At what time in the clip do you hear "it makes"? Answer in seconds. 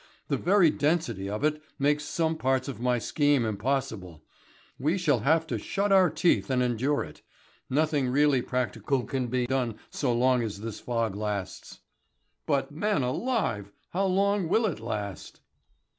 1.43-2.03